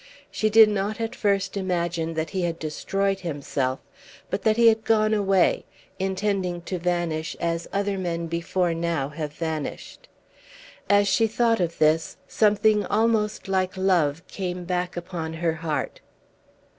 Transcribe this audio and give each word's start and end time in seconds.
She 0.31 0.49
did 0.49 0.67
not 0.67 0.99
at 0.99 1.13
first 1.15 1.55
imagine 1.55 2.15
that 2.15 2.31
he 2.31 2.41
had 2.41 2.57
destroyed 2.57 3.19
himself, 3.19 3.79
but 4.31 4.41
that 4.41 4.57
he 4.57 4.67
had 4.67 4.83
gone 4.83 5.13
away, 5.13 5.63
intending 5.99 6.63
to 6.63 6.79
vanish 6.79 7.37
as 7.39 7.67
other 7.71 7.99
men 7.99 8.25
before 8.25 8.73
now 8.73 9.09
have 9.09 9.31
vanished. 9.33 10.09
As 10.89 11.07
she 11.07 11.27
thought 11.27 11.59
of 11.59 11.77
this 11.77 12.17
something 12.27 12.83
almost 12.87 13.47
like 13.47 13.77
love 13.77 14.25
came 14.25 14.63
back 14.65 14.97
upon 14.97 15.33
her 15.33 15.53
heart. 15.53 16.01